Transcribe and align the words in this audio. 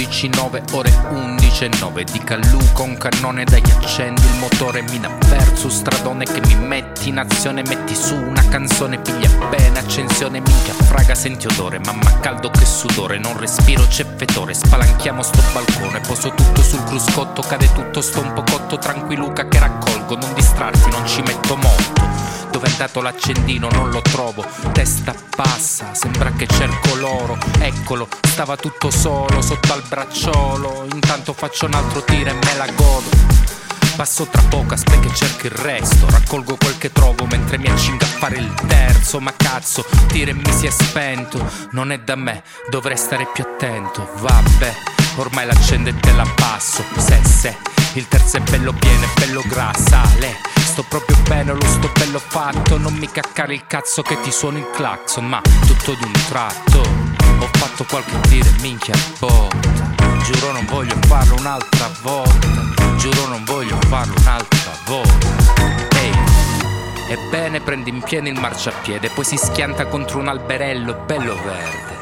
16-9 0.00 0.62
ore 0.72 0.90
11 1.10 1.64
e 1.64 1.70
9 1.78 2.04
Di 2.04 2.18
Calluca 2.20 2.82
un 2.82 2.96
cannone 2.96 3.44
dai 3.44 3.62
accendi 3.76 4.22
il 4.22 4.38
motore. 4.38 4.82
Mina 4.82 5.10
verso 5.26 5.68
stradone 5.68 6.24
che 6.24 6.40
mi 6.46 6.54
metti 6.54 7.10
in 7.10 7.18
azione. 7.18 7.62
Metti 7.62 7.94
su 7.94 8.14
una 8.14 8.42
canzone 8.48 8.98
piglia 8.98 9.28
bene 9.50 9.78
accensione 9.78 10.40
minchia 10.40 10.72
fraga 10.72 11.14
senti 11.14 11.46
odore. 11.48 11.80
Mamma 11.80 12.18
caldo 12.20 12.48
che 12.50 12.64
sudore 12.64 13.18
non 13.18 13.36
respiro 13.36 13.86
c'è 13.86 14.06
fetore 14.16 14.54
Spalanchiamo 14.54 15.22
sto 15.22 15.42
balcone 15.52 16.00
poso 16.00 16.30
tutto 16.30 16.62
sul 16.62 16.82
cruscotto. 16.84 17.42
Cade 17.42 17.70
tutto 17.72 18.00
sto 18.00 18.20
un 18.20 18.32
po' 18.32 18.44
cotto 18.50 18.78
tranquilluca 18.78 19.48
che 19.48 19.58
raccolgo. 19.58 20.16
Non 20.16 20.32
distrarti 20.32 20.88
non 20.90 21.06
ci 21.06 21.20
metto 21.20 21.56
molto 21.56 22.09
dove 22.50 22.66
è 22.66 22.70
andato 22.70 23.00
l'accendino 23.00 23.68
non 23.70 23.90
lo 23.90 24.02
trovo. 24.02 24.44
Testa 24.72 25.14
passa, 25.34 25.94
sembra 25.94 26.32
che 26.32 26.46
cerco 26.46 26.94
l'oro. 26.96 27.38
Eccolo, 27.58 28.08
stava 28.26 28.56
tutto 28.56 28.90
solo 28.90 29.40
sotto 29.40 29.72
al 29.72 29.82
bracciolo. 29.88 30.86
Intanto 30.92 31.32
faccio 31.32 31.66
un 31.66 31.74
altro 31.74 32.02
tiro 32.02 32.30
e 32.30 32.34
me 32.34 32.56
la 32.56 32.66
godo. 32.74 33.08
Passo 33.96 34.26
tra 34.26 34.42
poco, 34.48 34.74
aspetta 34.74 35.00
che 35.00 35.14
cerco 35.14 35.46
il 35.46 35.52
resto. 35.52 36.08
Raccolgo 36.08 36.56
quel 36.56 36.78
che 36.78 36.90
trovo 36.90 37.26
mentre 37.26 37.58
mi 37.58 37.68
accingo 37.68 38.04
a 38.04 38.08
fare 38.08 38.36
il 38.36 38.52
terzo. 38.66 39.20
Ma 39.20 39.32
cazzo, 39.36 39.84
tiro 40.08 40.30
e 40.30 40.34
mi 40.34 40.52
si 40.52 40.66
è 40.66 40.70
spento. 40.70 41.44
Non 41.72 41.92
è 41.92 41.98
da 42.00 42.16
me, 42.16 42.42
dovrei 42.68 42.96
stare 42.96 43.28
più 43.32 43.44
attento. 43.44 44.10
Vabbè, 44.16 44.74
ormai 45.16 45.46
l'accendo 45.46 45.90
e 45.90 45.96
te 45.96 46.12
la 46.12 46.26
passo. 46.34 46.82
Se, 46.96 47.20
se, 47.24 47.56
il 47.94 48.08
terzo 48.08 48.38
è 48.38 48.40
bello 48.40 48.72
pieno, 48.72 49.04
è 49.04 49.20
bello 49.20 49.42
grassale 49.46 50.49
Sto 50.80 50.88
proprio 50.88 51.16
bene, 51.28 51.52
lo 51.52 51.66
sto 51.66 51.90
bello 51.92 52.18
fatto. 52.18 52.78
Non 52.78 52.94
mi 52.94 53.06
caccare 53.06 53.52
il 53.52 53.66
cazzo 53.66 54.00
che 54.00 54.18
ti 54.22 54.30
suono 54.32 54.56
il 54.56 54.70
clacson 54.70 55.28
Ma 55.28 55.42
tutto 55.66 55.92
d'un 55.92 56.12
tratto. 56.26 56.78
Ho 56.78 57.48
fatto 57.52 57.84
qualche 57.84 58.18
tiro 58.20 58.48
e 58.48 58.60
minchia 58.62 58.94
botta 59.18 59.58
Giuro 60.24 60.52
non 60.52 60.64
voglio 60.64 60.94
farlo 61.06 61.34
un'altra 61.36 61.90
volta. 62.00 62.96
Giuro 62.96 63.26
non 63.26 63.44
voglio 63.44 63.76
farlo 63.88 64.14
un'altra 64.20 64.72
volta. 64.86 65.28
Ehi 65.98 66.14
Ebbene 67.10 67.60
prende 67.60 67.90
in 67.90 68.00
pieno 68.00 68.28
il 68.28 68.40
marciapiede 68.40 69.10
Poi 69.10 69.24
si 69.24 69.36
schianta 69.36 69.86
contro 69.86 70.18
un 70.18 70.28
alberello 70.28 70.94
bello 71.04 71.34
verde 71.42 71.99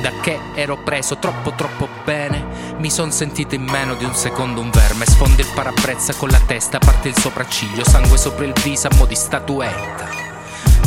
da 0.00 0.12
che 0.20 0.38
ero 0.54 0.78
preso 0.78 1.18
troppo 1.18 1.52
troppo 1.52 1.88
bene. 2.04 2.74
Mi 2.78 2.90
son 2.90 3.12
sentito 3.12 3.54
in 3.54 3.64
meno 3.64 3.94
di 3.94 4.04
un 4.04 4.14
secondo 4.14 4.60
un 4.60 4.70
verme. 4.70 5.06
Sfonda 5.06 5.42
il 5.42 5.48
parabrezza 5.54 6.14
con 6.14 6.28
la 6.28 6.40
testa 6.46 6.78
Parte 6.78 7.08
il 7.08 7.16
sopracciglio. 7.16 7.84
Sangue 7.84 8.16
sopra 8.16 8.44
il 8.44 8.52
viso 8.62 8.88
a 8.88 8.94
mo' 8.96 9.06
di 9.06 9.14
statuetta. 9.14 10.08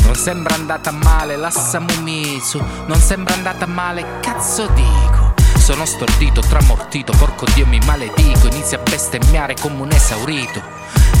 Non 0.02 0.14
sembra 0.14 0.54
andata 0.54 0.90
male 0.90 1.36
la 1.36 1.50
Samumitsu 1.50 2.62
Non 2.86 2.98
sembra 2.98 3.34
andata 3.34 3.66
male 3.66 4.04
cazzo 4.20 4.66
dico. 4.68 5.32
Sono 5.56 5.86
stordito, 5.86 6.42
tramortito, 6.42 7.12
porco 7.16 7.46
Dio 7.54 7.66
mi 7.66 7.78
maledico. 7.86 8.48
Inizia 8.48 8.78
a 8.78 8.82
bestemmiare 8.82 9.54
come 9.54 9.80
un 9.80 9.90
esaurito. 9.90 10.60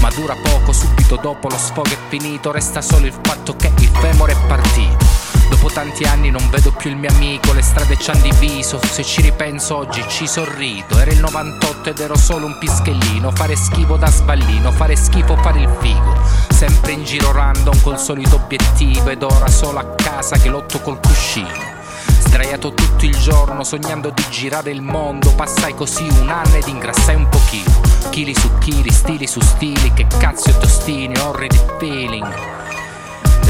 Ma 0.00 0.10
dura 0.10 0.36
poco, 0.42 0.72
subito 0.72 1.16
dopo 1.16 1.48
lo 1.48 1.56
sfogo 1.56 1.90
è 1.90 1.98
finito. 2.08 2.52
Resta 2.52 2.82
solo 2.82 3.06
il 3.06 3.14
fatto 3.22 3.56
che 3.56 3.72
il 3.78 3.88
femore 3.88 4.32
è 4.32 4.46
partito 4.46 5.33
Dopo 5.48 5.68
tanti 5.70 6.04
anni 6.04 6.30
non 6.30 6.48
vedo 6.50 6.72
più 6.72 6.90
il 6.90 6.96
mio 6.96 7.10
amico, 7.10 7.52
le 7.52 7.62
strade 7.62 7.96
ci 7.96 8.10
hanno 8.10 8.22
diviso. 8.22 8.80
Se 8.84 9.02
ci 9.02 9.20
ripenso 9.20 9.76
oggi 9.76 10.04
ci 10.08 10.26
sorrido. 10.26 10.98
Era 10.98 11.10
il 11.10 11.20
98 11.20 11.90
ed 11.90 11.98
ero 11.98 12.16
solo 12.16 12.46
un 12.46 12.58
pischellino. 12.58 13.30
Fare 13.30 13.56
schifo 13.56 13.96
da 13.96 14.10
sballino, 14.10 14.72
fare 14.72 14.96
schifo, 14.96 15.36
fare 15.36 15.60
il 15.60 15.76
figo. 15.80 16.16
Sempre 16.48 16.92
in 16.92 17.04
giro 17.04 17.32
random 17.32 17.80
col 17.82 17.98
solito 17.98 18.36
obiettivo. 18.36 19.10
Ed 19.10 19.22
ora 19.22 19.48
solo 19.48 19.78
a 19.78 19.94
casa 19.94 20.36
che 20.38 20.48
lotto 20.48 20.80
col 20.80 20.98
cuscino. 21.00 21.72
Sdraiato 22.06 22.72
tutto 22.74 23.04
il 23.04 23.16
giorno 23.16 23.62
sognando 23.62 24.10
di 24.10 24.24
girare 24.28 24.70
il 24.72 24.82
mondo 24.82 25.32
Passai 25.34 25.74
così 25.74 26.02
un 26.02 26.28
anno 26.28 26.56
ed 26.56 26.66
ingrassai 26.66 27.14
un 27.14 27.28
pochino 27.28 27.80
Chili 28.10 28.34
su 28.34 28.50
chili, 28.58 28.90
stili 28.90 29.26
su 29.26 29.40
stili 29.40 29.92
Che 29.92 30.06
cazzo 30.18 30.50
e 30.50 30.58
tostini, 30.58 31.16
orridi 31.18 31.60
feeling 31.78 32.63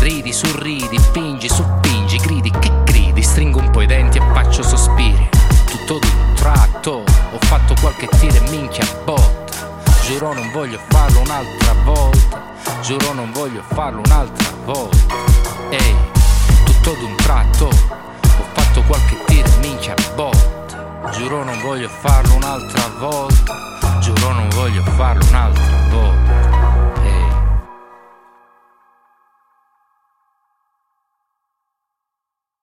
Ridi, 0.04 0.34
sorridi, 0.34 1.00
pingi, 1.12 1.48
suppingi, 1.48 2.18
gridi, 2.18 2.50
che 2.50 2.70
gridi, 2.84 3.22
stringo 3.22 3.58
un 3.58 3.70
po' 3.70 3.80
i 3.80 3.86
denti 3.86 4.18
e 4.18 4.20
faccio 4.34 4.62
sospiri. 4.62 5.30
Tutto 5.64 5.98
d'un 5.98 6.34
tratto, 6.34 7.04
ho 7.32 7.38
fatto 7.40 7.74
qualche 7.80 8.06
tiro 8.18 8.34
e 8.34 8.50
minchia 8.50 8.84
botta. 9.02 9.80
Giuro 10.02 10.34
non 10.34 10.50
voglio 10.52 10.78
farlo 10.90 11.20
un'altra 11.20 11.72
volta, 11.84 12.42
giuro 12.82 13.14
non 13.14 13.32
voglio 13.32 13.62
farlo 13.72 14.02
un'altra 14.04 14.52
volta. 14.66 15.14
Ehi, 15.70 15.96
tutto 16.66 16.92
d'un 17.00 17.16
tratto, 17.16 17.68
ho 17.68 18.44
fatto 18.52 18.82
qualche 18.82 19.16
tiro 19.24 19.48
e 19.48 19.56
minchia 19.60 19.94
botta. 20.14 21.08
Giuro 21.12 21.44
non 21.44 21.58
voglio 21.62 21.88
farlo 21.88 22.34
un'altra 22.34 22.90
volta, 22.98 23.54
giuro 24.00 24.32
non 24.34 24.50
voglio 24.50 24.82
farlo 24.82 25.24
un'altra 25.28 25.88
volta. 25.88 26.63